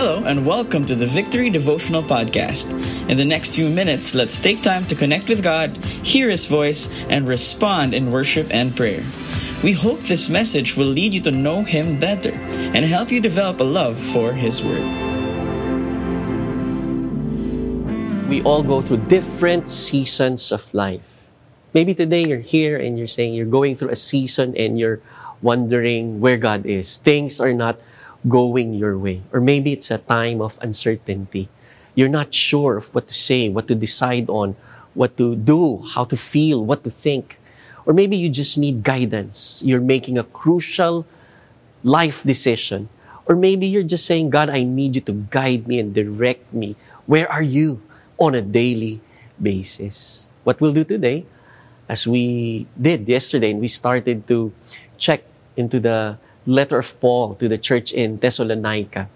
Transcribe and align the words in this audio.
Hello, 0.00 0.24
and 0.24 0.46
welcome 0.46 0.86
to 0.86 0.94
the 0.94 1.04
Victory 1.04 1.50
Devotional 1.50 2.02
Podcast. 2.02 2.72
In 3.10 3.18
the 3.18 3.24
next 3.26 3.54
few 3.54 3.68
minutes, 3.68 4.14
let's 4.14 4.40
take 4.40 4.62
time 4.62 4.86
to 4.86 4.94
connect 4.94 5.28
with 5.28 5.42
God, 5.42 5.76
hear 6.00 6.30
His 6.30 6.46
voice, 6.46 6.88
and 7.10 7.28
respond 7.28 7.92
in 7.92 8.10
worship 8.10 8.46
and 8.48 8.74
prayer. 8.74 9.04
We 9.62 9.72
hope 9.72 10.00
this 10.00 10.30
message 10.30 10.74
will 10.74 10.86
lead 10.86 11.12
you 11.12 11.20
to 11.20 11.30
know 11.30 11.64
Him 11.64 12.00
better 12.00 12.32
and 12.32 12.82
help 12.86 13.12
you 13.12 13.20
develop 13.20 13.60
a 13.60 13.68
love 13.68 14.00
for 14.00 14.32
His 14.32 14.64
Word. 14.64 14.88
We 18.26 18.40
all 18.40 18.62
go 18.62 18.80
through 18.80 19.04
different 19.04 19.68
seasons 19.68 20.50
of 20.50 20.72
life. 20.72 21.26
Maybe 21.74 21.92
today 21.92 22.24
you're 22.24 22.40
here 22.40 22.78
and 22.78 22.96
you're 22.96 23.06
saying 23.06 23.34
you're 23.34 23.44
going 23.44 23.74
through 23.74 23.90
a 23.90 23.96
season 23.96 24.56
and 24.56 24.78
you're 24.78 25.02
wondering 25.42 26.20
where 26.20 26.38
God 26.38 26.64
is. 26.64 26.96
Things 26.96 27.38
are 27.38 27.52
not 27.52 27.82
going 28.28 28.74
your 28.74 28.98
way. 28.98 29.22
Or 29.32 29.40
maybe 29.40 29.72
it's 29.72 29.90
a 29.90 29.98
time 29.98 30.40
of 30.40 30.58
uncertainty. 30.62 31.48
You're 31.94 32.12
not 32.12 32.34
sure 32.34 32.76
of 32.76 32.94
what 32.94 33.08
to 33.08 33.14
say, 33.14 33.48
what 33.48 33.68
to 33.68 33.74
decide 33.74 34.28
on, 34.28 34.56
what 34.94 35.16
to 35.16 35.36
do, 35.36 35.78
how 35.94 36.04
to 36.04 36.16
feel, 36.16 36.64
what 36.64 36.84
to 36.84 36.90
think. 36.90 37.38
Or 37.86 37.92
maybe 37.92 38.16
you 38.16 38.28
just 38.28 38.58
need 38.58 38.82
guidance. 38.82 39.62
You're 39.64 39.80
making 39.80 40.18
a 40.18 40.24
crucial 40.24 41.06
life 41.82 42.22
decision. 42.22 42.88
Or 43.26 43.36
maybe 43.36 43.66
you're 43.66 43.86
just 43.86 44.06
saying, 44.06 44.30
God, 44.30 44.50
I 44.50 44.64
need 44.64 44.94
you 44.94 45.00
to 45.02 45.12
guide 45.30 45.66
me 45.66 45.78
and 45.78 45.94
direct 45.94 46.52
me. 46.52 46.76
Where 47.06 47.30
are 47.30 47.42
you 47.42 47.80
on 48.18 48.34
a 48.34 48.42
daily 48.42 49.00
basis? 49.40 50.28
What 50.44 50.60
we'll 50.60 50.72
do 50.72 50.84
today, 50.84 51.26
as 51.88 52.06
we 52.06 52.66
did 52.80 53.08
yesterday, 53.08 53.50
and 53.50 53.60
we 53.60 53.68
started 53.68 54.26
to 54.28 54.52
check 54.96 55.24
into 55.56 55.80
the 55.80 56.18
letter 56.50 56.78
of 56.78 56.98
Paul 57.00 57.34
to 57.38 57.48
the 57.48 57.58
church 57.58 57.92
in 57.92 58.18
Thessalonica. 58.18 59.08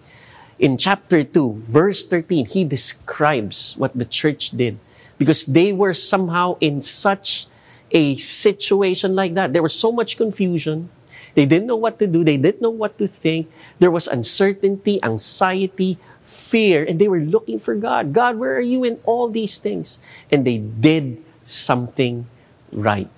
In 0.59 0.79
chapter 0.79 1.25
2, 1.25 1.67
verse 1.67 2.07
13, 2.07 2.47
he 2.47 2.65
describes 2.65 3.75
what 3.75 3.99
the 3.99 4.07
church 4.07 4.51
did 4.51 4.79
because 5.19 5.47
they 5.47 5.73
were 5.73 5.95
somehow 5.95 6.57
in 6.61 6.81
such 6.81 7.47
a 7.91 8.17
situation 8.17 9.15
like 9.15 9.35
that. 9.35 9.53
There 9.53 9.63
was 9.63 9.75
so 9.75 9.91
much 9.91 10.17
confusion. 10.17 10.91
They 11.35 11.47
didn't 11.47 11.67
know 11.67 11.77
what 11.77 11.99
to 11.99 12.07
do. 12.07 12.23
They 12.23 12.39
didn't 12.39 12.63
know 12.63 12.71
what 12.71 12.99
to 12.99 13.09
think. 13.09 13.51
There 13.81 13.91
was 13.91 14.07
uncertainty, 14.07 15.03
anxiety, 15.03 15.99
fear, 16.23 16.87
and 16.87 17.01
they 17.01 17.09
were 17.09 17.19
looking 17.19 17.59
for 17.59 17.75
God. 17.75 18.13
God, 18.13 18.39
where 18.39 18.55
are 18.55 18.65
you 18.65 18.85
in 18.85 19.01
all 19.05 19.29
these 19.29 19.59
things? 19.59 19.99
And 20.31 20.47
they 20.47 20.59
did 20.59 21.19
something 21.43 22.27
right. 22.71 23.11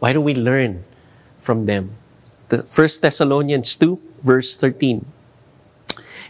Why 0.00 0.12
don't 0.12 0.26
we 0.26 0.34
learn 0.34 0.82
from 1.38 1.66
them? 1.66 1.94
The 2.48 2.58
1 2.58 2.88
Thessalonians 3.00 3.76
2, 3.76 4.00
verse 4.22 4.56
13. 4.56 5.04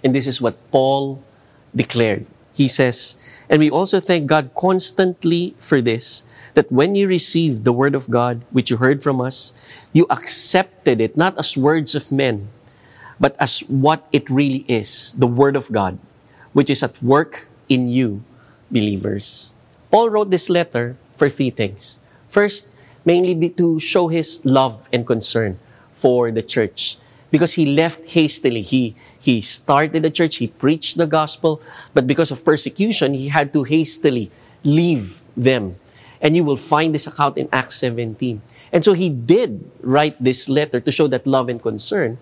And 0.02 0.14
this 0.14 0.26
is 0.26 0.40
what 0.40 0.58
Paul 0.70 1.22
declared. 1.74 2.26
He 2.52 2.68
says, 2.68 3.16
And 3.48 3.60
we 3.60 3.70
also 3.70 4.00
thank 4.00 4.26
God 4.26 4.50
constantly 4.54 5.54
for 5.58 5.80
this, 5.80 6.22
that 6.54 6.70
when 6.70 6.94
you 6.94 7.08
received 7.08 7.64
the 7.64 7.72
word 7.72 7.94
of 7.94 8.08
God, 8.10 8.42
which 8.50 8.70
you 8.70 8.76
heard 8.76 9.02
from 9.02 9.20
us, 9.20 9.52
you 9.92 10.06
accepted 10.10 11.00
it 11.00 11.16
not 11.16 11.36
as 11.38 11.56
words 11.56 11.94
of 11.94 12.12
men, 12.12 12.48
but 13.18 13.34
as 13.40 13.60
what 13.66 14.06
it 14.12 14.30
really 14.30 14.64
is, 14.68 15.14
the 15.14 15.26
word 15.26 15.56
of 15.56 15.70
God, 15.72 15.98
which 16.52 16.70
is 16.70 16.82
at 16.82 17.02
work 17.02 17.48
in 17.68 17.88
you, 17.88 18.22
believers. 18.70 19.54
Paul 19.90 20.10
wrote 20.10 20.30
this 20.30 20.50
letter 20.50 20.96
for 21.12 21.28
three 21.28 21.50
things. 21.50 21.98
First, 22.28 22.70
mainly 23.04 23.50
to 23.50 23.78
show 23.78 24.08
his 24.08 24.44
love 24.44 24.88
and 24.92 25.06
concern 25.06 25.58
for 25.95 26.31
the 26.31 26.42
church 26.42 26.98
because 27.31 27.55
he 27.55 27.67
left 27.75 28.14
hastily. 28.14 28.62
He, 28.62 28.95
he 29.19 29.41
started 29.41 30.03
the 30.03 30.11
church, 30.11 30.37
he 30.37 30.47
preached 30.47 30.98
the 30.98 31.06
gospel, 31.06 31.62
but 31.92 32.06
because 32.06 32.31
of 32.31 32.45
persecution, 32.45 33.14
he 33.14 33.27
had 33.27 33.53
to 33.55 33.64
hastily 33.64 34.31
leave 34.62 35.22
them. 35.37 35.75
And 36.21 36.37
you 36.37 36.44
will 36.44 36.56
find 36.56 36.94
this 36.94 37.06
account 37.06 37.37
in 37.37 37.49
Acts 37.53 37.75
17. 37.77 38.41
And 38.71 38.84
so 38.84 38.93
he 38.93 39.10
did 39.10 39.66
write 39.83 40.15
this 40.22 40.49
letter 40.49 40.78
to 40.78 40.93
show 40.93 41.06
that 41.09 41.27
love 41.27 41.49
and 41.49 41.60
concern. 41.60 42.19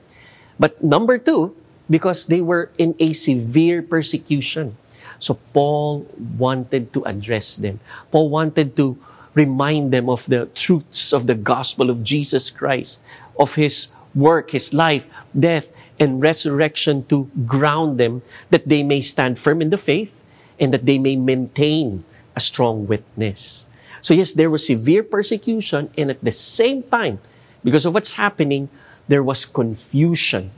But 0.59 0.83
number 0.83 1.19
two, 1.19 1.57
because 1.89 2.27
they 2.27 2.41
were 2.41 2.71
in 2.79 2.95
a 2.99 3.13
severe 3.13 3.83
persecution. 3.83 4.77
So 5.19 5.39
Paul 5.53 6.09
wanted 6.39 6.93
to 6.95 7.05
address 7.05 7.57
them. 7.57 7.81
Paul 8.11 8.31
wanted 8.31 8.77
to 8.77 8.97
remind 9.35 9.93
them 9.93 10.09
of 10.09 10.27
the 10.27 10.47
truths 10.55 11.13
of 11.13 11.27
the 11.27 11.35
gospel 11.35 11.91
of 11.91 12.03
Jesus 12.03 12.51
Christ, 12.51 13.03
of 13.39 13.55
his 13.55 13.89
work, 14.15 14.51
his 14.51 14.75
life, 14.75 15.09
death, 15.39 15.73
and 15.99 16.23
resurrection 16.23 17.05
to 17.07 17.31
ground 17.47 17.99
them 17.99 18.23
that 18.51 18.69
they 18.69 18.83
may 18.83 19.01
stand 19.01 19.39
firm 19.39 19.63
in 19.63 19.71
the 19.71 19.79
faith 19.79 20.23
and 20.59 20.73
that 20.73 20.87
they 20.87 20.99
may 20.99 21.17
maintain 21.17 22.05
a 22.37 22.41
strong 22.41 22.87
witness. 22.87 23.69
So 24.01 24.15
yes, 24.15 24.33
there 24.33 24.51
was 24.51 24.67
severe 24.67 25.03
persecution 25.03 25.91
and 25.97 26.11
at 26.11 26.23
the 26.23 26.33
same 26.33 26.83
time, 26.83 27.21
because 27.63 27.87
of 27.87 27.95
what's 27.95 28.15
happening, 28.15 28.69
there 29.07 29.23
was 29.23 29.47
confusion. 29.47 30.51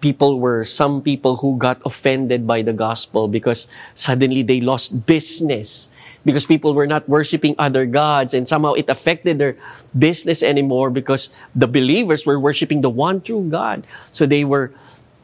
People 0.00 0.40
were, 0.40 0.64
some 0.64 1.02
people 1.02 1.36
who 1.36 1.58
got 1.58 1.82
offended 1.84 2.46
by 2.46 2.62
the 2.62 2.72
gospel 2.72 3.28
because 3.28 3.68
suddenly 3.92 4.42
they 4.42 4.60
lost 4.60 5.04
business 5.04 5.90
because 6.24 6.46
people 6.46 6.74
were 6.74 6.86
not 6.86 7.08
worshiping 7.08 7.54
other 7.58 7.86
gods 7.86 8.34
and 8.34 8.48
somehow 8.48 8.72
it 8.72 8.88
affected 8.88 9.38
their 9.38 9.56
business 9.98 10.42
anymore 10.42 10.90
because 10.90 11.30
the 11.54 11.68
believers 11.68 12.26
were 12.26 12.40
worshiping 12.40 12.80
the 12.80 12.90
one 12.90 13.20
true 13.20 13.46
God. 13.48 13.86
So 14.10 14.26
they 14.26 14.44
were 14.44 14.72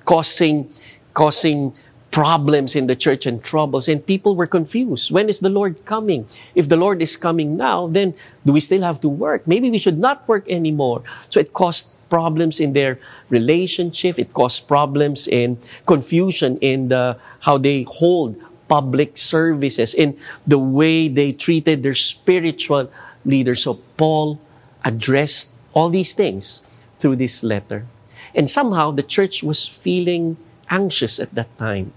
causing, 0.05 0.71
causing 1.15 1.75
problems 2.11 2.75
in 2.75 2.87
the 2.87 2.97
church 2.97 3.25
and 3.27 3.43
troubles 3.43 3.89
and 3.89 4.05
people 4.05 4.37
were 4.37 4.47
confused. 4.47 5.11
When 5.11 5.29
is 5.29 5.41
the 5.41 5.49
Lord 5.49 5.85
coming? 5.85 6.27
If 6.55 6.69
the 6.69 6.77
Lord 6.77 7.01
is 7.03 7.17
coming 7.17 7.57
now, 7.57 7.87
then 7.87 8.15
do 8.45 8.53
we 8.53 8.61
still 8.61 8.83
have 8.83 9.01
to 9.01 9.09
work? 9.09 9.47
Maybe 9.47 9.71
we 9.71 9.79
should 9.79 9.99
not 9.99 10.27
work 10.29 10.49
anymore. 10.49 11.03
So 11.31 11.41
it 11.41 11.53
caused 11.53 11.97
problems 12.11 12.59
in 12.59 12.73
their 12.73 12.99
relationship. 13.29 14.19
It 14.19 14.35
caused 14.35 14.67
problems 14.67 15.29
in 15.29 15.59
confusion 15.87 16.59
in 16.59 16.89
the, 16.89 17.17
how 17.39 17.57
they 17.57 17.85
hold 17.85 18.37
public 18.71 19.19
services, 19.19 19.93
in 19.93 20.15
the 20.47 20.59
way 20.59 21.11
they 21.11 21.35
treated 21.35 21.83
their 21.83 21.99
spiritual 21.99 22.87
leaders. 23.27 23.67
So 23.67 23.83
Paul 23.99 24.39
addressed 24.87 25.59
all 25.75 25.91
these 25.91 26.15
things 26.15 26.63
through 27.03 27.19
this 27.19 27.43
letter. 27.43 27.91
And 28.31 28.47
somehow 28.49 28.95
the 28.95 29.03
church 29.03 29.43
was 29.43 29.67
feeling 29.67 30.39
anxious 30.71 31.19
at 31.19 31.35
that 31.35 31.51
time. 31.59 31.91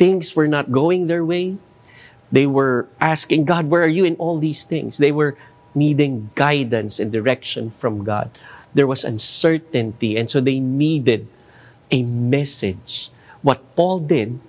Things 0.00 0.32
were 0.32 0.48
not 0.48 0.72
going 0.72 1.06
their 1.06 1.24
way. 1.24 1.60
They 2.32 2.48
were 2.48 2.88
asking, 2.96 3.44
God, 3.44 3.68
where 3.68 3.84
are 3.84 3.92
you 3.92 4.08
in 4.08 4.16
all 4.16 4.40
these 4.40 4.64
things? 4.64 4.96
They 4.96 5.12
were 5.12 5.36
needing 5.74 6.30
guidance 6.34 6.98
and 6.98 7.12
direction 7.12 7.68
from 7.68 8.04
God. 8.04 8.32
There 8.72 8.86
was 8.86 9.04
uncertainty, 9.04 10.16
and 10.16 10.30
so 10.30 10.40
they 10.40 10.60
needed 10.60 11.28
a 11.90 12.02
message. 12.06 13.10
What 13.42 13.60
Paul 13.76 14.00
did 14.00 14.40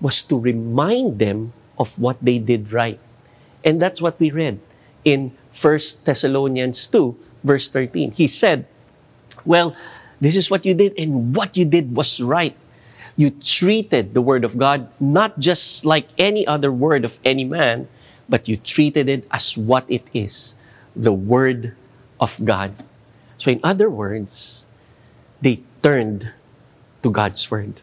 was 0.00 0.22
to 0.22 0.38
remind 0.38 1.18
them 1.18 1.52
of 1.78 1.98
what 1.98 2.18
they 2.20 2.38
did 2.38 2.72
right. 2.72 2.98
And 3.64 3.80
that's 3.80 4.00
what 4.00 4.18
we 4.18 4.30
read 4.30 4.60
in 5.04 5.32
1 5.52 5.80
Thessalonians 6.04 6.86
2, 6.88 7.16
verse 7.44 7.68
13. 7.68 8.12
He 8.12 8.26
said, 8.26 8.66
Well, 9.44 9.76
this 10.20 10.36
is 10.36 10.50
what 10.50 10.64
you 10.64 10.74
did, 10.74 10.98
and 10.98 11.34
what 11.34 11.56
you 11.56 11.64
did 11.64 11.96
was 11.96 12.20
right. 12.20 12.56
You 13.16 13.30
treated 13.30 14.14
the 14.14 14.22
word 14.22 14.44
of 14.44 14.56
God 14.56 14.88
not 15.00 15.38
just 15.38 15.84
like 15.84 16.08
any 16.16 16.46
other 16.46 16.72
word 16.72 17.04
of 17.04 17.18
any 17.24 17.44
man, 17.44 17.88
but 18.28 18.48
you 18.48 18.56
treated 18.56 19.08
it 19.08 19.26
as 19.32 19.58
what 19.58 19.84
it 19.88 20.06
is 20.14 20.56
the 20.94 21.12
word 21.12 21.74
of 22.18 22.36
God. 22.44 22.74
So, 23.38 23.50
in 23.50 23.60
other 23.62 23.88
words, 23.88 24.66
they 25.40 25.62
turned 25.82 26.32
to 27.02 27.10
God's 27.10 27.50
word. 27.50 27.80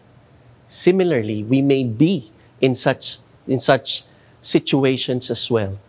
Similarly, 0.68 1.44
we 1.44 1.62
may 1.62 1.84
be 1.84 2.32
in 2.62 2.76
such 2.76 3.20
in 3.48 3.60
such 3.60 4.04
situations 4.42 5.32
as 5.32 5.50
well. 5.50 5.80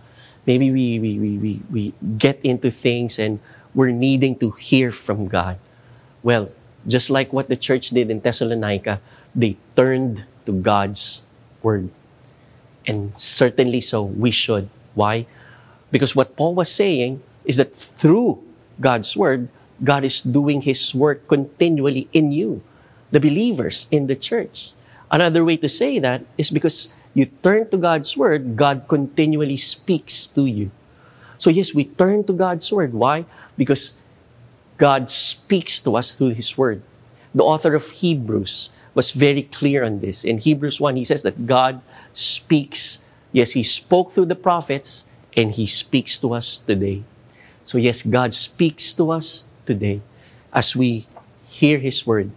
Maybe 0.46 0.70
we, 0.70 0.98
we, 0.98 1.18
we, 1.18 1.32
we, 1.38 1.52
we 1.70 1.84
get 2.16 2.40
into 2.42 2.70
things 2.70 3.18
and 3.18 3.38
we're 3.74 3.92
needing 3.92 4.38
to 4.38 4.50
hear 4.52 4.90
from 4.90 5.28
God. 5.28 5.58
Well, 6.22 6.50
just 6.86 7.10
like 7.10 7.32
what 7.32 7.48
the 7.48 7.56
church 7.56 7.90
did 7.90 8.10
in 8.10 8.20
Thessalonica, 8.20 9.00
they 9.34 9.58
turned 9.76 10.24
to 10.46 10.52
God's 10.52 11.22
word. 11.62 11.90
And 12.86 13.12
certainly 13.18 13.82
so, 13.82 14.02
we 14.02 14.30
should. 14.30 14.70
Why? 14.94 15.26
Because 15.90 16.16
what 16.16 16.36
Paul 16.36 16.54
was 16.54 16.72
saying 16.72 17.22
is 17.44 17.58
that 17.58 17.74
through 17.74 18.42
God's 18.80 19.16
word, 19.16 19.48
God 19.84 20.04
is 20.04 20.22
doing 20.22 20.62
his 20.62 20.94
work 20.94 21.28
continually 21.28 22.08
in 22.12 22.32
you 22.32 22.62
the 23.10 23.20
believers 23.20 23.86
in 23.90 24.06
the 24.06 24.16
church. 24.16 24.72
Another 25.10 25.44
way 25.44 25.56
to 25.56 25.68
say 25.68 25.98
that 25.98 26.24
is 26.36 26.50
because 26.50 26.92
you 27.14 27.26
turn 27.42 27.68
to 27.70 27.76
God's 27.76 28.16
Word, 28.16 28.56
God 28.56 28.84
continually 28.88 29.56
speaks 29.56 30.26
to 30.28 30.46
you. 30.46 30.70
So, 31.38 31.50
yes, 31.50 31.74
we 31.74 31.84
turn 31.84 32.24
to 32.24 32.32
God's 32.32 32.70
Word. 32.70 32.92
Why? 32.92 33.24
Because 33.56 34.00
God 34.76 35.08
speaks 35.08 35.80
to 35.80 35.96
us 35.96 36.14
through 36.14 36.34
His 36.34 36.58
Word. 36.58 36.82
The 37.34 37.44
author 37.44 37.74
of 37.74 37.88
Hebrews 37.90 38.70
was 38.94 39.12
very 39.12 39.42
clear 39.42 39.84
on 39.84 40.00
this. 40.00 40.24
In 40.24 40.38
Hebrews 40.38 40.80
1, 40.80 40.96
he 40.96 41.04
says 41.04 41.22
that 41.22 41.46
God 41.46 41.80
speaks. 42.12 43.04
Yes, 43.32 43.52
he 43.52 43.62
spoke 43.62 44.10
through 44.10 44.26
the 44.26 44.34
prophets 44.34 45.06
and 45.36 45.52
he 45.52 45.66
speaks 45.66 46.18
to 46.18 46.34
us 46.34 46.58
today. 46.58 47.04
So, 47.64 47.78
yes, 47.78 48.02
God 48.02 48.34
speaks 48.34 48.92
to 48.94 49.12
us 49.12 49.44
today 49.66 50.00
as 50.52 50.74
we 50.74 51.06
hear 51.48 51.78
his 51.78 52.06
word, 52.06 52.30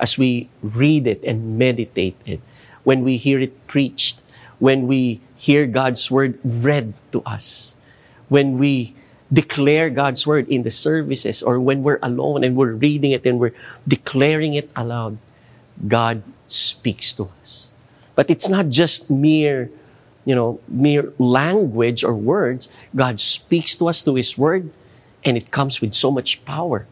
as 0.00 0.18
we 0.18 0.48
read 0.62 1.06
it 1.06 1.22
and 1.22 1.58
meditate 1.58 2.16
it, 2.26 2.40
when 2.84 3.04
we 3.04 3.16
hear 3.16 3.38
it 3.38 3.54
preached, 3.66 4.20
when 4.58 4.88
we 4.88 5.20
hear 5.36 5.66
God's 5.66 6.10
word 6.10 6.38
read 6.44 6.94
to 7.12 7.22
us, 7.22 7.76
when 8.28 8.58
we 8.58 8.94
declare 9.32 9.90
God's 9.90 10.26
word 10.26 10.48
in 10.48 10.64
the 10.64 10.70
services 10.70 11.42
or 11.42 11.60
when 11.60 11.82
we're 11.82 12.00
alone 12.02 12.42
and 12.42 12.56
we're 12.56 12.74
reading 12.74 13.12
it 13.12 13.24
and 13.24 13.38
we're 13.38 13.54
declaring 13.86 14.54
it 14.54 14.70
aloud, 14.74 15.18
God 15.86 16.22
speaks 16.46 17.12
to 17.14 17.30
us. 17.40 17.70
But 18.16 18.28
it's 18.28 18.48
not 18.48 18.68
just 18.68 19.10
mere, 19.10 19.70
you 20.24 20.34
know, 20.34 20.60
mere 20.68 21.12
language 21.18 22.02
or 22.02 22.14
words. 22.14 22.68
God 22.94 23.20
speaks 23.20 23.76
to 23.76 23.88
us 23.88 24.02
through 24.02 24.16
His 24.16 24.36
word 24.36 24.70
and 25.24 25.36
it 25.36 25.50
comes 25.50 25.80
with 25.80 25.94
so 25.94 26.10
much 26.10 26.44
power. 26.44 26.86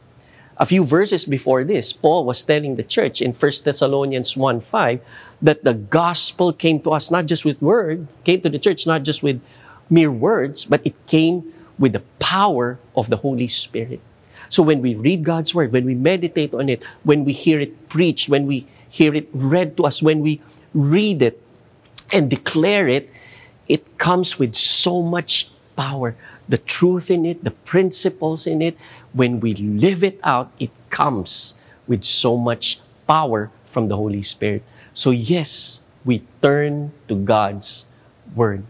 A 0.58 0.66
few 0.66 0.84
verses 0.84 1.24
before 1.24 1.62
this, 1.62 1.92
Paul 1.92 2.24
was 2.24 2.42
telling 2.42 2.74
the 2.74 2.82
church 2.82 3.22
in 3.22 3.32
1 3.32 3.52
Thessalonians 3.62 4.36
1 4.36 4.60
5 4.60 5.00
that 5.42 5.62
the 5.62 5.74
gospel 5.74 6.52
came 6.52 6.80
to 6.82 6.90
us 6.90 7.10
not 7.10 7.26
just 7.26 7.44
with 7.44 7.62
word, 7.62 8.08
came 8.24 8.40
to 8.40 8.50
the 8.50 8.58
church 8.58 8.86
not 8.86 9.04
just 9.04 9.22
with 9.22 9.40
mere 9.88 10.10
words, 10.10 10.64
but 10.64 10.82
it 10.84 10.94
came 11.06 11.54
with 11.78 11.92
the 11.92 12.02
power 12.18 12.78
of 12.96 13.08
the 13.08 13.16
Holy 13.16 13.46
Spirit. 13.46 14.00
So 14.50 14.62
when 14.62 14.82
we 14.82 14.94
read 14.94 15.22
God's 15.24 15.54
Word, 15.54 15.72
when 15.72 15.84
we 15.84 15.94
meditate 15.94 16.54
on 16.54 16.68
it, 16.68 16.82
when 17.04 17.24
we 17.24 17.32
hear 17.32 17.60
it 17.60 17.88
preached, 17.88 18.28
when 18.28 18.46
we 18.46 18.66
hear 18.88 19.14
it 19.14 19.28
read 19.32 19.76
to 19.76 19.84
us, 19.84 20.02
when 20.02 20.20
we 20.20 20.40
read 20.74 21.22
it 21.22 21.40
and 22.12 22.30
declare 22.30 22.88
it, 22.88 23.10
it 23.68 23.98
comes 23.98 24.38
with 24.38 24.56
so 24.56 25.02
much 25.02 25.50
power. 25.76 26.16
The 26.48 26.58
truth 26.58 27.10
in 27.10 27.26
it, 27.26 27.44
the 27.44 27.52
principles 27.52 28.46
in 28.46 28.62
it, 28.62 28.76
when 29.18 29.40
we 29.40 29.52
live 29.54 30.06
it 30.06 30.22
out, 30.22 30.54
it 30.62 30.70
comes 30.90 31.58
with 31.90 32.04
so 32.04 32.38
much 32.38 32.78
power 33.10 33.50
from 33.66 33.88
the 33.88 33.96
Holy 33.96 34.22
Spirit. 34.22 34.62
So, 34.94 35.10
yes, 35.10 35.82
we 36.04 36.22
turn 36.40 36.92
to 37.08 37.16
God's 37.18 37.86
Word. 38.38 38.62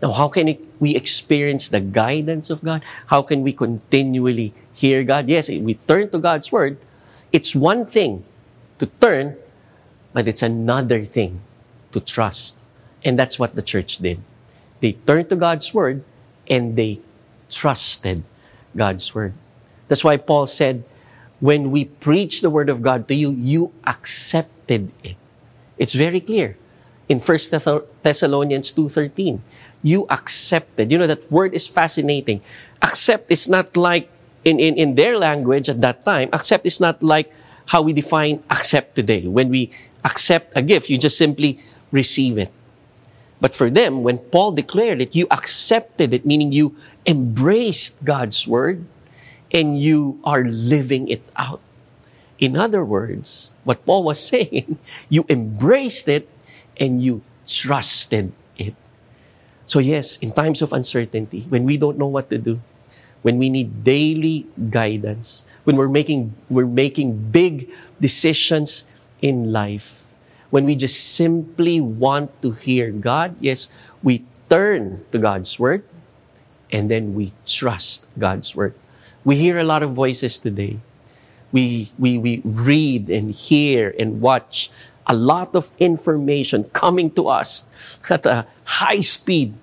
Now, 0.00 0.12
how 0.12 0.28
can 0.28 0.56
we 0.80 0.96
experience 0.96 1.68
the 1.68 1.80
guidance 1.80 2.48
of 2.48 2.64
God? 2.64 2.82
How 3.12 3.20
can 3.20 3.42
we 3.42 3.52
continually 3.52 4.54
hear 4.72 5.04
God? 5.04 5.28
Yes, 5.28 5.50
we 5.50 5.74
turn 5.84 6.08
to 6.10 6.18
God's 6.18 6.50
Word. 6.50 6.78
It's 7.30 7.54
one 7.54 7.84
thing 7.84 8.24
to 8.78 8.86
turn, 9.04 9.36
but 10.14 10.26
it's 10.26 10.42
another 10.42 11.04
thing 11.04 11.40
to 11.92 12.00
trust. 12.00 12.58
And 13.04 13.18
that's 13.18 13.38
what 13.38 13.54
the 13.54 13.62
church 13.62 13.98
did. 13.98 14.16
They 14.80 14.92
turned 15.04 15.28
to 15.28 15.36
God's 15.36 15.74
Word 15.74 16.04
and 16.48 16.74
they 16.74 17.00
trusted 17.50 18.24
God's 18.74 19.14
Word. 19.14 19.34
That's 19.88 20.04
why 20.04 20.16
Paul 20.16 20.46
said, 20.46 20.84
when 21.40 21.70
we 21.70 21.86
preach 21.86 22.40
the 22.40 22.50
Word 22.50 22.68
of 22.68 22.80
God 22.80 23.08
to 23.08 23.14
you, 23.14 23.32
you 23.32 23.72
accepted 23.84 24.90
it. 25.02 25.16
It's 25.76 25.92
very 25.92 26.20
clear 26.20 26.56
in 27.08 27.18
1 27.18 27.38
Thessalonians 28.02 28.72
2.13 28.72 29.40
you 29.84 30.08
accepted. 30.08 30.90
You 30.90 30.98
know, 30.98 31.06
that 31.06 31.30
word 31.30 31.54
is 31.54 31.68
fascinating. 31.68 32.40
Accept 32.82 33.30
is 33.30 33.46
not 33.46 33.76
like, 33.76 34.10
in, 34.42 34.58
in, 34.58 34.74
in 34.74 34.94
their 34.96 35.16
language 35.18 35.68
at 35.68 35.80
that 35.82 36.04
time, 36.04 36.30
accept 36.32 36.66
is 36.66 36.80
not 36.80 37.02
like 37.02 37.30
how 37.66 37.82
we 37.82 37.92
define 37.92 38.42
accept 38.50 38.96
today. 38.96 39.28
When 39.28 39.50
we 39.50 39.70
accept 40.04 40.56
a 40.56 40.62
gift, 40.62 40.88
you 40.88 40.98
just 40.98 41.16
simply 41.16 41.60
receive 41.92 42.38
it. 42.38 42.50
But 43.40 43.54
for 43.54 43.68
them, 43.68 44.02
when 44.02 44.18
Paul 44.18 44.52
declared 44.52 45.02
it, 45.02 45.14
you 45.14 45.26
accepted 45.30 46.14
it, 46.14 46.24
meaning 46.24 46.50
you 46.50 46.74
embraced 47.06 48.04
God's 48.04 48.48
word 48.48 48.86
and 49.54 49.78
you 49.78 50.18
are 50.26 50.42
living 50.42 51.06
it 51.06 51.22
out. 51.38 51.62
In 52.42 52.58
other 52.58 52.84
words, 52.84 53.54
what 53.62 53.86
Paul 53.86 54.02
was 54.02 54.18
saying, 54.34 54.76
you 55.08 55.24
embraced 55.30 56.08
it 56.10 56.28
and 56.76 57.00
you 57.00 57.22
trusted 57.46 58.32
it. 58.58 58.74
so, 59.66 59.78
yes, 59.78 60.18
in 60.18 60.32
times 60.32 60.60
of 60.60 60.72
uncertainty, 60.72 61.46
when 61.48 61.64
we 61.64 61.78
don't 61.78 61.96
know 61.96 62.10
what 62.10 62.28
to 62.30 62.38
do, 62.38 62.60
when 63.22 63.38
we 63.38 63.48
need 63.48 63.84
daily 63.84 64.44
guidance, 64.68 65.44
when 65.62 65.76
we're 65.76 65.88
making, 65.88 66.34
we're 66.50 66.66
making 66.68 67.30
big 67.30 67.70
decisions 68.00 68.84
in 69.22 69.52
life, 69.52 70.04
when 70.50 70.66
we 70.66 70.76
just 70.76 71.14
simply 71.14 71.80
want 71.80 72.30
to 72.42 72.52
hear 72.52 72.90
God, 72.90 73.34
yes, 73.40 73.68
we 74.02 74.24
turn 74.50 75.04
to 75.12 75.18
God's 75.18 75.58
Word 75.58 75.84
and 76.70 76.90
then 76.90 77.14
we 77.14 77.32
trust 77.46 78.06
God's 78.18 78.54
Word. 78.54 78.74
We 79.24 79.36
hear 79.36 79.58
a 79.58 79.64
lot 79.64 79.82
of 79.82 79.92
voices 79.92 80.38
today. 80.38 80.78
We, 81.52 81.88
we, 81.98 82.18
we 82.18 82.42
read 82.44 83.08
and 83.08 83.30
hear 83.30 83.94
and 83.98 84.20
watch 84.20 84.70
a 85.06 85.14
lot 85.14 85.54
of 85.54 85.70
information 85.78 86.64
coming 86.72 87.10
to 87.12 87.28
us 87.28 87.66
at 88.10 88.26
a 88.26 88.46
high 88.64 89.00
speed. 89.00 89.54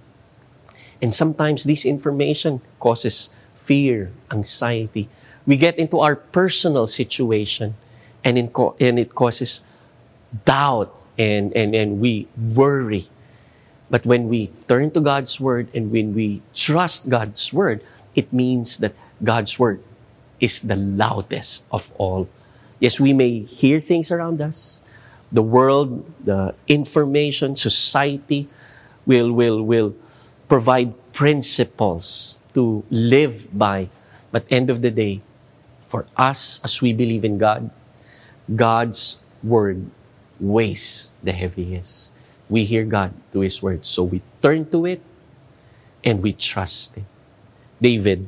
And 1.01 1.13
sometimes 1.13 1.63
this 1.63 1.85
information 1.85 2.61
causes 2.79 3.29
fear, 3.55 4.11
anxiety. 4.31 5.09
We 5.45 5.57
get 5.57 5.77
into 5.77 5.99
our 5.99 6.15
personal 6.15 6.87
situation 6.87 7.75
and, 8.23 8.37
in 8.37 8.49
co- 8.49 8.75
and 8.79 8.99
it 8.99 9.15
causes 9.15 9.61
doubt 10.45 10.95
and, 11.17 11.53
and, 11.53 11.75
and 11.75 11.99
we 11.99 12.27
worry. 12.53 13.09
But 13.89 14.05
when 14.05 14.29
we 14.29 14.51
turn 14.67 14.91
to 14.91 15.01
God's 15.01 15.39
Word 15.39 15.67
and 15.73 15.91
when 15.91 16.13
we 16.13 16.41
trust 16.53 17.09
God's 17.09 17.51
Word, 17.51 17.83
it 18.15 18.31
means 18.31 18.77
that 18.77 18.93
God's 19.23 19.57
Word 19.57 19.83
is 20.39 20.61
the 20.61 20.75
loudest 20.75 21.65
of 21.71 21.91
all. 21.97 22.27
Yes, 22.79 22.99
we 22.99 23.13
may 23.13 23.39
hear 23.39 23.79
things 23.79 24.09
around 24.11 24.41
us, 24.41 24.79
the 25.31 25.43
world, 25.43 26.03
the 26.25 26.53
information, 26.67 27.55
society 27.55 28.49
will, 29.05 29.31
will, 29.31 29.61
will 29.61 29.95
provide 30.49 30.93
principles 31.13 32.39
to 32.53 32.83
live 32.89 33.47
by. 33.57 33.89
But 34.31 34.45
end 34.49 34.69
of 34.69 34.81
the 34.81 34.91
day, 34.91 35.21
for 35.85 36.05
us, 36.17 36.59
as 36.63 36.81
we 36.81 36.93
believe 36.93 37.23
in 37.23 37.37
God, 37.37 37.69
God's 38.55 39.19
word 39.43 39.85
weighs 40.39 41.11
the 41.21 41.31
heaviest. 41.31 42.11
We 42.49 42.63
hear 42.63 42.83
God 42.83 43.13
through 43.31 43.41
His 43.41 43.61
word, 43.61 43.85
so 43.85 44.03
we 44.03 44.21
turn 44.41 44.65
to 44.71 44.85
it 44.85 45.01
and 46.03 46.23
we 46.23 46.33
trust 46.33 46.97
it. 46.97 47.03
David, 47.81 48.27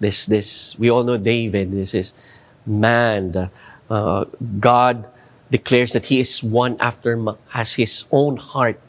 this, 0.00 0.26
this, 0.26 0.76
we 0.78 0.90
all 0.90 1.04
know 1.04 1.16
David. 1.16 1.72
This 1.72 1.94
is 1.94 2.12
man. 2.66 3.50
Uh, 3.88 4.24
God 4.58 5.06
declares 5.50 5.92
that 5.92 6.06
he 6.06 6.20
is 6.20 6.42
one 6.42 6.76
after 6.80 7.18
has 7.48 7.74
his 7.74 8.04
own 8.10 8.36
heart. 8.36 8.80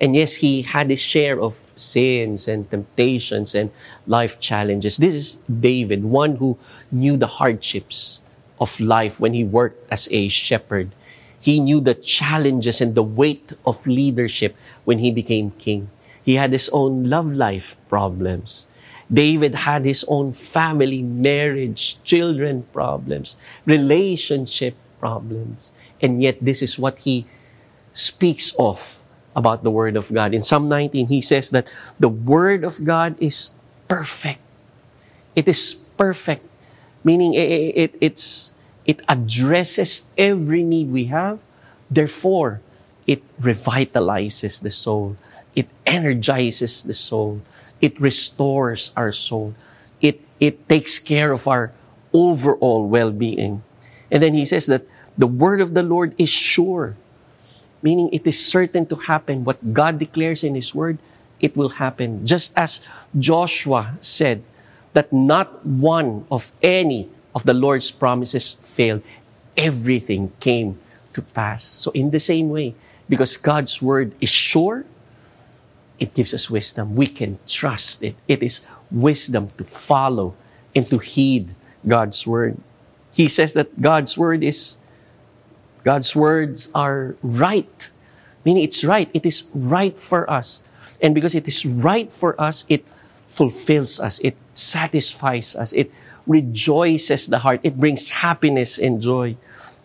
And 0.00 0.14
yes, 0.14 0.34
he 0.34 0.62
had 0.62 0.90
his 0.90 1.00
share 1.00 1.40
of 1.40 1.58
sins 1.74 2.46
and 2.46 2.70
temptations 2.70 3.54
and 3.54 3.70
life 4.06 4.38
challenges. 4.38 4.96
This 4.96 5.14
is 5.14 5.38
David, 5.50 6.04
one 6.04 6.36
who 6.36 6.56
knew 6.92 7.16
the 7.16 7.26
hardships 7.26 8.20
of 8.60 8.78
life 8.80 9.18
when 9.18 9.34
he 9.34 9.44
worked 9.44 9.90
as 9.90 10.08
a 10.10 10.28
shepherd. 10.28 10.94
He 11.40 11.60
knew 11.60 11.80
the 11.80 11.94
challenges 11.94 12.80
and 12.80 12.94
the 12.94 13.02
weight 13.02 13.52
of 13.66 13.86
leadership 13.86 14.56
when 14.84 14.98
he 14.98 15.10
became 15.10 15.50
king. 15.58 15.90
He 16.24 16.34
had 16.34 16.52
his 16.52 16.68
own 16.70 17.10
love 17.10 17.26
life 17.26 17.80
problems. 17.88 18.66
David 19.12 19.54
had 19.54 19.84
his 19.84 20.04
own 20.08 20.32
family, 20.32 21.02
marriage, 21.02 22.02
children 22.04 22.66
problems, 22.72 23.36
relationship 23.64 24.76
problems. 25.00 25.72
And 26.00 26.20
yet, 26.20 26.38
this 26.40 26.60
is 26.60 26.78
what 26.78 27.00
he 27.00 27.26
speaks 27.92 28.52
of 28.58 29.02
about 29.34 29.62
the 29.62 29.70
Word 29.70 29.96
of 29.96 30.12
God. 30.12 30.34
In 30.34 30.42
Psalm 30.42 30.68
19, 30.68 31.08
he 31.08 31.22
says 31.22 31.50
that 31.50 31.66
the 31.98 32.08
Word 32.08 32.64
of 32.64 32.84
God 32.84 33.16
is 33.18 33.50
perfect. 33.88 34.40
It 35.34 35.48
is 35.48 35.88
perfect, 35.96 36.44
meaning 37.02 37.34
it, 37.34 37.94
it, 38.00 38.52
it 38.84 39.02
addresses 39.08 40.10
every 40.18 40.62
need 40.62 40.90
we 40.90 41.04
have. 41.04 41.38
Therefore, 41.90 42.60
it 43.08 43.24
revitalizes 43.40 44.60
the 44.60 44.70
soul. 44.70 45.16
It 45.56 45.66
energizes 45.86 46.84
the 46.84 46.92
soul. 46.92 47.40
It 47.80 47.98
restores 47.98 48.92
our 48.94 49.12
soul. 49.12 49.54
It, 50.00 50.20
it 50.38 50.68
takes 50.68 51.00
care 51.00 51.32
of 51.32 51.48
our 51.48 51.72
overall 52.12 52.86
well 52.86 53.10
being. 53.10 53.64
And 54.12 54.22
then 54.22 54.34
he 54.34 54.44
says 54.44 54.66
that 54.66 54.84
the 55.16 55.26
word 55.26 55.60
of 55.60 55.74
the 55.74 55.82
Lord 55.82 56.14
is 56.18 56.28
sure, 56.28 56.94
meaning 57.82 58.08
it 58.12 58.26
is 58.26 58.38
certain 58.38 58.86
to 58.86 58.96
happen. 58.96 59.42
What 59.42 59.74
God 59.74 59.98
declares 59.98 60.44
in 60.44 60.54
His 60.54 60.74
word, 60.74 60.98
it 61.40 61.56
will 61.56 61.80
happen. 61.80 62.24
Just 62.24 62.52
as 62.56 62.80
Joshua 63.18 63.98
said 64.00 64.44
that 64.92 65.12
not 65.12 65.66
one 65.66 66.24
of 66.30 66.52
any 66.62 67.10
of 67.34 67.42
the 67.44 67.54
Lord's 67.54 67.90
promises 67.90 68.54
failed, 68.62 69.02
everything 69.56 70.30
came 70.38 70.78
to 71.14 71.22
pass. 71.22 71.64
So, 71.64 71.90
in 71.90 72.10
the 72.10 72.20
same 72.20 72.48
way, 72.50 72.76
because 73.08 73.36
God's 73.36 73.80
word 73.80 74.14
is 74.20 74.28
sure, 74.28 74.84
it 75.98 76.14
gives 76.14 76.32
us 76.32 76.48
wisdom. 76.48 76.94
We 76.94 77.06
can 77.06 77.38
trust 77.46 78.02
it. 78.02 78.14
It 78.28 78.42
is 78.42 78.60
wisdom 78.90 79.48
to 79.58 79.64
follow 79.64 80.36
and 80.74 80.86
to 80.86 80.98
heed 80.98 81.54
God's 81.86 82.26
word. 82.26 82.58
He 83.12 83.28
says 83.28 83.52
that 83.54 83.80
God's 83.80 84.16
word 84.16 84.44
is, 84.44 84.76
God's 85.82 86.14
words 86.14 86.70
are 86.74 87.16
right. 87.22 87.90
Meaning 88.44 88.62
it's 88.62 88.84
right. 88.84 89.10
It 89.12 89.26
is 89.26 89.44
right 89.54 89.98
for 89.98 90.30
us. 90.30 90.62
And 91.00 91.14
because 91.14 91.34
it 91.34 91.48
is 91.48 91.66
right 91.66 92.12
for 92.12 92.40
us, 92.40 92.64
it 92.68 92.84
fulfills 93.28 93.98
us. 93.98 94.18
It 94.20 94.36
satisfies 94.54 95.56
us. 95.56 95.72
It 95.72 95.90
rejoices 96.26 97.26
the 97.26 97.38
heart. 97.38 97.60
It 97.62 97.78
brings 97.78 98.08
happiness 98.08 98.78
and 98.78 99.00
joy. 99.00 99.36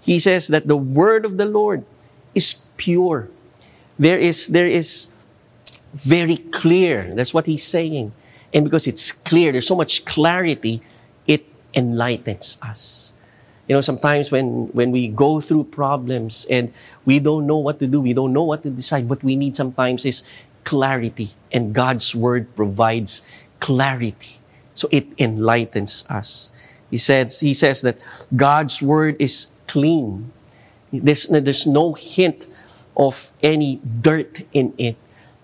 He 0.02 0.20
says 0.20 0.48
that 0.50 0.68
the 0.68 0.78
word 0.78 1.26
of 1.26 1.38
the 1.38 1.46
Lord 1.46 1.86
is 2.36 2.54
pure. 2.84 3.30
There 3.98 4.18
is, 4.20 4.48
there 4.48 4.68
is 4.68 5.08
very 5.94 6.38
clear. 6.52 7.16
That's 7.16 7.34
what 7.34 7.46
he's 7.46 7.64
saying. 7.64 8.12
And 8.54 8.64
because 8.66 8.88
it's 8.88 9.12
clear, 9.12 9.52
there's 9.52 9.68
so 9.68 9.76
much 9.76 10.04
clarity, 10.06 10.82
it 11.26 11.46
enlightens 11.74 12.58
us. 12.62 13.14
You 13.68 13.76
know, 13.76 13.82
sometimes 13.82 14.32
when, 14.32 14.68
when 14.74 14.92
we 14.92 15.08
go 15.08 15.40
through 15.40 15.66
problems 15.66 16.46
and 16.50 16.74
we 17.06 17.20
don't 17.20 17.48
know 17.48 17.58
what 17.58 17.80
to 17.80 17.88
do, 17.88 18.02
we 18.02 18.14
don't 18.14 18.34
know 18.34 18.44
what 18.44 18.64
to 18.64 18.70
decide, 18.70 19.08
what 19.08 19.24
we 19.24 19.38
need 19.38 19.56
sometimes 19.56 20.06
is 20.06 20.24
clarity. 20.66 21.30
And 21.54 21.74
God's 21.74 22.14
word 22.14 22.54
provides 22.56 23.22
clarity. 23.62 24.40
So 24.76 24.90
it 24.92 25.08
enlightens 25.18 26.04
us. 26.10 26.52
He 26.92 26.98
says, 26.98 27.40
he 27.40 27.54
says 27.54 27.82
that 27.82 28.04
God's 28.36 28.82
word 28.82 29.16
is 29.20 29.48
clean. 29.68 30.32
There's, 30.92 31.28
there's 31.28 31.66
no 31.66 31.94
hint 31.94 32.48
of 32.96 33.32
any 33.42 33.82
dirt 34.02 34.42
in 34.54 34.74
it. 34.78 34.96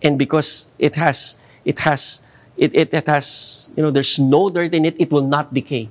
And 0.02 0.18
because 0.18 0.72
it 0.80 0.96
has, 0.96 1.36
it 1.66 1.80
has, 1.80 2.22
it, 2.58 2.74
it, 2.76 2.94
it 2.94 3.08
has, 3.08 3.70
you 3.76 3.84
know, 3.84 3.92
there's 3.92 4.20
no 4.20 4.50
dirt 4.50 4.74
in 4.74 4.86
it, 4.86 4.96
it 5.00 5.12
will 5.12 5.26
not 5.26 5.54
decay. 5.54 5.90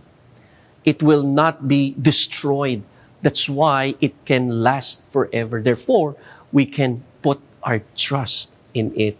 It 0.84 1.02
will 1.02 1.22
not 1.22 1.68
be 1.68 1.94
destroyed. 2.00 2.82
That's 3.20 3.48
why 3.48 3.94
it 4.00 4.14
can 4.24 4.62
last 4.62 5.04
forever. 5.10 5.60
Therefore, 5.60 6.16
we 6.52 6.64
can 6.64 7.02
put 7.22 7.40
our 7.62 7.82
trust 7.96 8.54
in 8.72 8.94
it. 8.96 9.18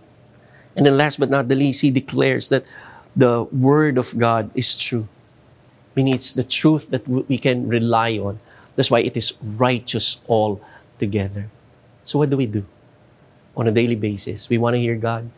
And 0.77 0.87
then 0.87 0.97
last 0.97 1.19
but 1.19 1.29
not 1.29 1.49
the 1.49 1.57
least, 1.57 1.83
he 1.83 1.91
declares 1.91 2.49
that 2.49 2.65
the 3.17 3.43
word 3.51 3.99
of 3.99 4.17
God 4.17 4.51
is 4.55 4.79
true. 4.79 5.09
Meaning 5.97 6.15
it's 6.15 6.33
the 6.33 6.45
truth 6.45 6.91
that 6.91 7.07
we 7.09 7.37
can 7.37 7.67
rely 7.67 8.17
on. 8.19 8.39
That's 8.77 8.91
why 8.91 9.01
it 9.01 9.17
is 9.17 9.35
righteous 9.43 10.21
all 10.29 10.63
together. 11.01 11.51
So 12.09 12.17
what 12.17 12.33
do 12.33 12.41
we 12.41 12.49
do? 12.49 12.65
On 13.53 13.69
a 13.69 13.71
daily 13.71 13.95
basis, 13.95 14.49
we 14.49 14.57
want 14.57 14.73
to 14.73 14.81
hear 14.81 14.97
God. 14.97 15.29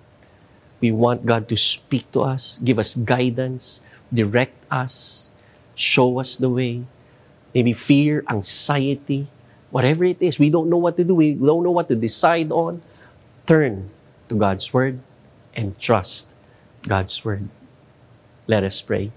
We 0.78 0.94
want 0.94 1.26
God 1.26 1.50
to 1.50 1.56
speak 1.58 2.06
to 2.14 2.22
us, 2.22 2.62
give 2.62 2.78
us 2.78 2.94
guidance, 2.94 3.82
direct 4.14 4.54
us, 4.70 5.34
show 5.74 6.20
us 6.22 6.38
the 6.38 6.48
way. 6.48 6.86
Maybe 7.52 7.72
fear, 7.72 8.22
anxiety, 8.30 9.26
whatever 9.74 10.04
it 10.04 10.22
is, 10.22 10.38
we 10.38 10.48
don't 10.48 10.70
know 10.70 10.78
what 10.78 10.96
to 10.96 11.02
do. 11.02 11.18
We 11.18 11.34
don't 11.34 11.66
know 11.66 11.74
what 11.74 11.88
to 11.88 11.96
decide 11.98 12.54
on. 12.54 12.82
Turn 13.50 13.90
to 14.28 14.38
God's 14.38 14.70
Word 14.72 15.02
and 15.58 15.74
trust 15.74 16.30
God's 16.86 17.18
Word. 17.24 17.50
Let 18.46 18.62
us 18.62 18.80
pray. 18.80 19.10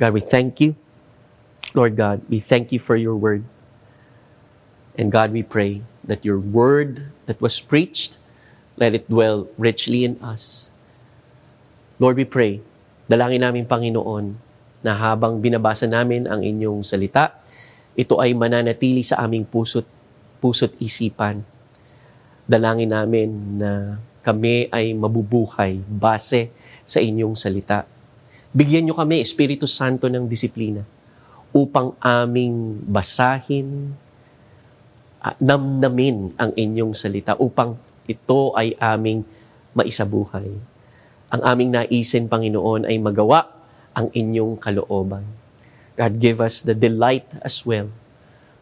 God, 0.00 0.14
we 0.14 0.24
thank 0.24 0.64
you. 0.64 0.74
Lord 1.74 1.94
God, 1.94 2.24
we 2.30 2.40
thank 2.40 2.72
you 2.72 2.80
for 2.80 2.96
your 2.96 3.16
Word. 3.16 3.44
And 4.96 5.12
God, 5.12 5.32
we 5.36 5.44
pray 5.44 5.84
that 6.08 6.24
your 6.24 6.40
Word 6.40 7.12
that 7.28 7.36
was 7.40 7.60
preached, 7.60 8.16
let 8.80 8.96
it 8.96 9.08
dwell 9.12 9.48
richly 9.60 10.08
in 10.08 10.16
us. 10.24 10.72
Lord, 12.00 12.16
we 12.16 12.24
pray, 12.24 12.64
dalangin 13.08 13.44
namin 13.44 13.68
Panginoon, 13.68 14.36
na 14.80 14.92
habang 14.96 15.40
binabasa 15.40 15.84
namin 15.84 16.24
ang 16.24 16.40
inyong 16.40 16.80
salita, 16.80 17.36
ito 17.96 18.20
ay 18.20 18.36
mananatili 18.36 19.04
sa 19.04 19.20
aming 19.24 19.44
puso't, 19.48 19.88
puso't 20.40 20.76
isipan. 20.80 21.44
Dalangin 22.44 22.92
namin 22.92 23.28
na 23.60 24.00
kami 24.24 24.68
ay 24.72 24.92
mabubuhay 24.92 25.80
base 25.88 26.52
sa 26.86 27.02
inyong 27.02 27.34
salita. 27.34 27.88
Bigyan 28.52 28.88
nyo 28.88 28.94
kami, 28.96 29.20
Espiritu 29.20 29.68
Santo, 29.68 30.08
ng 30.08 30.24
disiplina 30.24 30.84
upang 31.56 31.96
aming 32.04 32.84
basahin, 32.84 33.96
namnamin 35.42 36.36
ang 36.38 36.54
inyong 36.54 36.94
salita 36.94 37.34
upang 37.42 37.74
ito 38.06 38.54
ay 38.54 38.78
aming 38.78 39.26
maisabuhay. 39.74 40.46
Ang 41.34 41.42
aming 41.42 41.70
naisin, 41.74 42.30
Panginoon, 42.30 42.86
ay 42.86 42.96
magawa 43.02 43.50
ang 43.96 44.12
inyong 44.14 44.54
kalooban. 44.62 45.26
God, 45.98 46.22
give 46.22 46.38
us 46.38 46.62
the 46.62 46.76
delight 46.76 47.26
as 47.42 47.64
well 47.66 47.90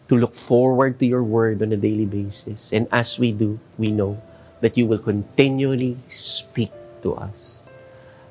to 0.09 0.17
look 0.17 0.33
forward 0.33 0.99
to 1.01 1.07
your 1.07 1.23
word 1.23 1.61
on 1.61 1.73
a 1.73 1.81
daily 1.81 2.07
basis. 2.07 2.73
And 2.73 2.87
as 2.93 3.19
we 3.19 3.33
do, 3.33 3.59
we 3.77 3.91
know 3.91 4.21
that 4.61 4.79
you 4.79 4.87
will 4.87 5.03
continually 5.03 5.99
speak 6.09 6.73
to 7.03 7.15
us. 7.19 7.69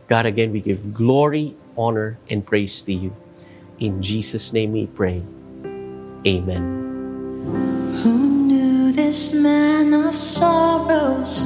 God, 0.08 0.25
again, 0.25 0.52
we 0.52 0.62
give 0.62 0.94
glory, 0.94 1.56
honor, 1.78 2.18
and 2.30 2.46
praise 2.46 2.82
to 2.84 2.94
you. 2.94 3.13
In 3.80 4.02
Jesus' 4.02 4.54
name 4.54 4.74
we 4.74 4.88
pray. 4.88 5.22
Amen. 6.25 7.83
Who 8.02 8.18
knew 8.48 8.92
this 8.92 9.34
man 9.36 9.94
of 9.94 10.18
sorrows 10.18 11.46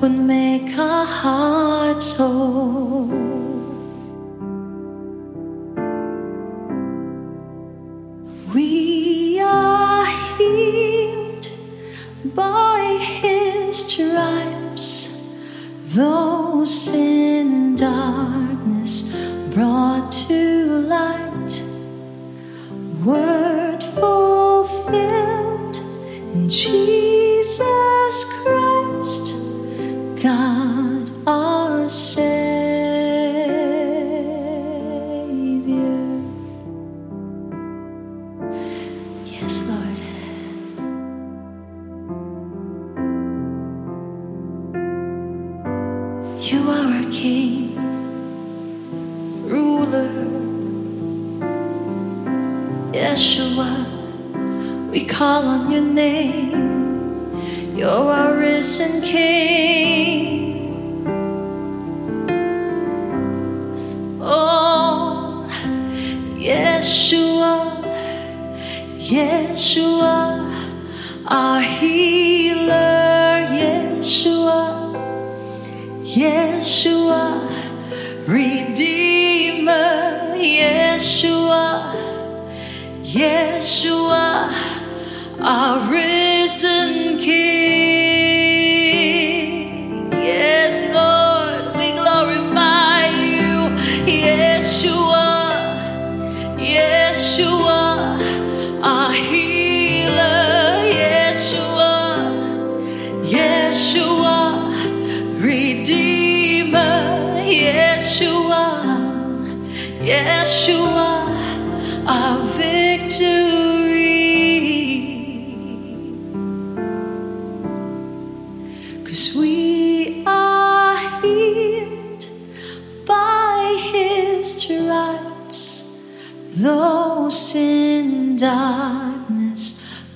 would 0.00 0.12
make 0.12 0.76
our 0.76 1.06
hearts 1.06 2.16
whole? 2.16 3.33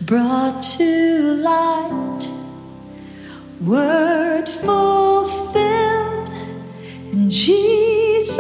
Brought 0.08 0.62
to 0.62 1.34
light. 1.42 2.26
Word 3.60 4.48
fulfilled 4.48 6.30
in 7.12 7.28
Jesus 7.28 8.38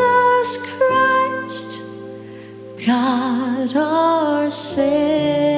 Christ, 0.78 1.82
God 2.86 3.76
our 3.76 4.48
Savior. 4.48 5.57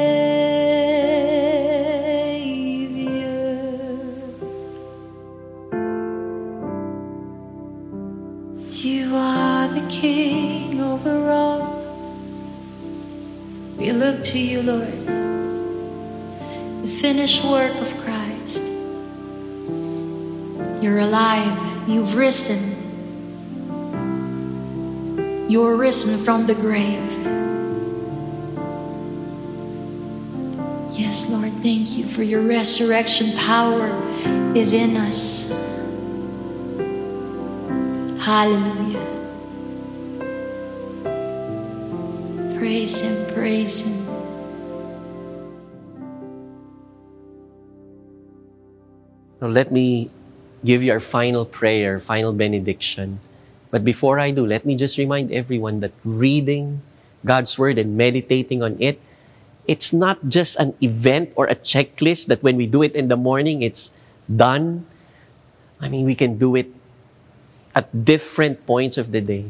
Finished 17.30 17.44
work 17.44 17.80
of 17.80 17.96
Christ. 17.98 18.72
You're 20.82 20.98
alive, 20.98 21.88
you've 21.88 22.16
risen. 22.16 22.76
You're 25.48 25.76
risen 25.76 26.18
from 26.24 26.46
the 26.48 26.54
grave. 26.54 27.16
Yes, 30.98 31.30
Lord, 31.30 31.52
thank 31.62 31.96
you 31.96 32.04
for 32.04 32.24
your 32.24 32.42
resurrection 32.42 33.36
power 33.36 33.90
is 34.56 34.74
in 34.74 34.96
us. 34.96 35.50
Hallelujah. 38.24 39.06
Praise 42.58 43.00
Him, 43.02 43.34
praise 43.34 43.86
Him. 43.86 43.99
Let 49.50 49.72
me 49.72 50.08
give 50.64 50.82
you 50.82 50.92
our 50.92 51.00
final 51.00 51.44
prayer, 51.44 52.00
final 52.00 52.32
benediction. 52.32 53.20
But 53.70 53.84
before 53.84 54.18
I 54.18 54.30
do, 54.30 54.46
let 54.46 54.66
me 54.66 54.76
just 54.76 54.98
remind 54.98 55.30
everyone 55.32 55.80
that 55.80 55.92
reading 56.04 56.82
God's 57.24 57.58
Word 57.58 57.78
and 57.78 57.96
meditating 57.96 58.62
on 58.62 58.76
it, 58.80 59.00
it's 59.66 59.92
not 59.92 60.28
just 60.28 60.58
an 60.58 60.74
event 60.82 61.32
or 61.36 61.46
a 61.46 61.54
checklist 61.54 62.26
that 62.26 62.42
when 62.42 62.56
we 62.56 62.66
do 62.66 62.82
it 62.82 62.94
in 62.94 63.08
the 63.08 63.16
morning, 63.16 63.62
it's 63.62 63.92
done. 64.26 64.86
I 65.80 65.88
mean, 65.88 66.04
we 66.04 66.14
can 66.14 66.38
do 66.38 66.56
it 66.56 66.68
at 67.74 68.04
different 68.04 68.66
points 68.66 68.98
of 68.98 69.12
the 69.12 69.20
day. 69.20 69.46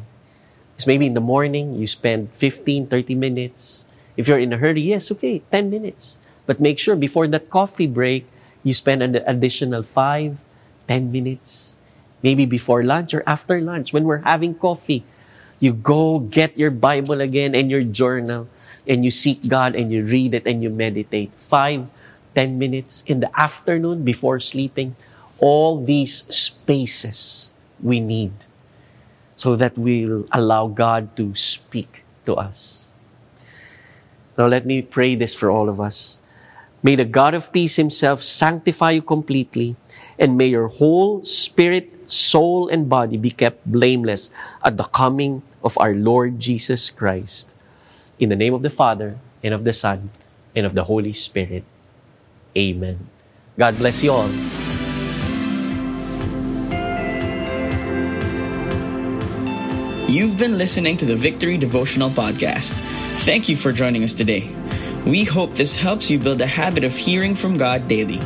Because 0.74 0.86
maybe 0.86 1.06
in 1.06 1.14
the 1.14 1.24
morning, 1.24 1.74
you 1.74 1.86
spend 1.86 2.34
15, 2.34 2.86
30 2.86 3.14
minutes. 3.14 3.86
If 4.16 4.28
you're 4.28 4.38
in 4.38 4.52
a 4.52 4.58
hurry, 4.58 4.80
yes, 4.82 5.10
okay, 5.12 5.42
10 5.50 5.70
minutes. 5.70 6.18
But 6.46 6.60
make 6.60 6.78
sure 6.78 6.96
before 6.96 7.26
that 7.28 7.48
coffee 7.48 7.86
break, 7.86 8.26
you 8.62 8.74
spend 8.74 9.02
an 9.02 9.16
additional 9.26 9.82
five, 9.82 10.36
ten 10.88 11.12
minutes. 11.12 11.76
Maybe 12.22 12.44
before 12.44 12.84
lunch 12.84 13.14
or 13.14 13.24
after 13.26 13.60
lunch 13.60 13.92
when 13.92 14.04
we're 14.04 14.22
having 14.22 14.54
coffee. 14.54 15.04
You 15.60 15.72
go 15.72 16.20
get 16.20 16.56
your 16.56 16.70
Bible 16.70 17.20
again 17.20 17.54
and 17.54 17.70
your 17.70 17.84
journal 17.84 18.48
and 18.86 19.04
you 19.04 19.10
seek 19.10 19.48
God 19.48 19.74
and 19.74 19.92
you 19.92 20.04
read 20.04 20.34
it 20.34 20.46
and 20.46 20.62
you 20.62 20.70
meditate. 20.70 21.32
Five, 21.36 21.88
ten 22.34 22.58
minutes 22.58 23.04
in 23.06 23.20
the 23.20 23.32
afternoon 23.38 24.04
before 24.04 24.40
sleeping. 24.40 24.96
All 25.40 25.82
these 25.82 26.28
spaces 26.28 27.52
we 27.80 28.00
need 28.00 28.32
so 29.36 29.56
that 29.56 29.76
we'll 29.76 30.28
allow 30.32 30.68
God 30.68 31.16
to 31.16 31.34
speak 31.34 32.04
to 32.26 32.36
us. 32.36 32.92
Now, 34.36 34.48
let 34.48 34.66
me 34.66 34.82
pray 34.82 35.16
this 35.16 35.34
for 35.34 35.50
all 35.50 35.68
of 35.68 35.80
us. 35.80 36.19
May 36.82 36.96
the 36.96 37.04
God 37.04 37.34
of 37.34 37.52
peace 37.52 37.76
himself 37.76 38.22
sanctify 38.22 38.92
you 38.92 39.02
completely, 39.02 39.76
and 40.18 40.36
may 40.36 40.46
your 40.48 40.68
whole 40.68 41.22
spirit, 41.24 41.92
soul, 42.10 42.68
and 42.68 42.88
body 42.88 43.18
be 43.18 43.30
kept 43.30 43.60
blameless 43.70 44.30
at 44.64 44.78
the 44.78 44.88
coming 44.88 45.42
of 45.62 45.76
our 45.76 45.92
Lord 45.92 46.40
Jesus 46.40 46.88
Christ. 46.88 47.52
In 48.18 48.30
the 48.30 48.36
name 48.36 48.54
of 48.54 48.62
the 48.62 48.72
Father, 48.72 49.18
and 49.44 49.52
of 49.52 49.64
the 49.64 49.74
Son, 49.74 50.08
and 50.56 50.64
of 50.64 50.74
the 50.74 50.84
Holy 50.84 51.12
Spirit. 51.12 51.64
Amen. 52.56 53.08
God 53.58 53.76
bless 53.76 54.02
you 54.02 54.12
all. 54.12 54.28
You've 60.08 60.38
been 60.38 60.56
listening 60.56 60.96
to 60.96 61.04
the 61.04 61.14
Victory 61.14 61.56
Devotional 61.56 62.08
Podcast. 62.08 62.72
Thank 63.22 63.48
you 63.48 63.54
for 63.54 63.70
joining 63.70 64.02
us 64.02 64.14
today. 64.14 64.48
We 65.06 65.24
hope 65.24 65.54
this 65.54 65.74
helps 65.74 66.10
you 66.10 66.18
build 66.18 66.40
a 66.40 66.46
habit 66.46 66.84
of 66.84 66.94
hearing 66.94 67.34
from 67.34 67.56
God 67.56 67.88
daily. 67.88 68.20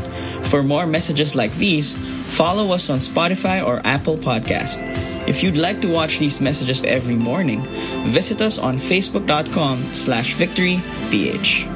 For 0.45 0.63
more 0.63 0.87
messages 0.87 1.35
like 1.35 1.53
these, 1.53 1.97
follow 2.37 2.73
us 2.73 2.91
on 2.91 2.99
Spotify 2.99 3.65
or 3.65 3.81
Apple 3.85 4.17
Podcast. 4.17 4.79
If 5.27 5.43
you'd 5.43 5.57
like 5.57 5.81
to 5.81 5.89
watch 5.89 6.19
these 6.19 6.41
messages 6.41 6.85
every 6.85 7.17
morning, 7.17 7.63
visit 8.07 8.43
us 8.43 8.59
on 8.59 8.77
facebook.com 8.77 9.93
slash 9.93 10.35
victoryph. 10.37 11.74